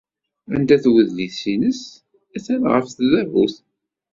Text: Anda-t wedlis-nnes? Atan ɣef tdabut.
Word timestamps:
Anda-t 0.53 0.85
wedlis-nnes? 0.93 1.81
Atan 2.35 2.61
ɣef 2.71 2.85
tdabut. 2.89 3.55